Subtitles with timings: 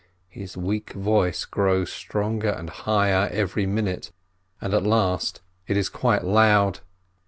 [0.29, 4.11] His weak voice grows stronger and higher every minute,
[4.59, 6.79] and at last it is quite loud.